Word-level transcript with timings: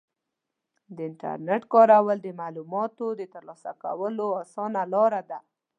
د 0.95 0.97
انټرنیټ 1.09 1.63
کارول 1.73 2.17
د 2.23 2.27
معلوماتو 2.39 3.05
د 3.19 3.21
ترلاسه 3.33 3.71
کولو 3.83 4.27
اسانه 4.43 4.81
لاره 4.93 5.21
ده. 5.29 5.39